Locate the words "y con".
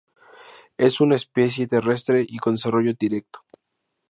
2.27-2.55